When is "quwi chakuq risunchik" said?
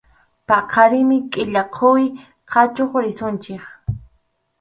1.75-3.63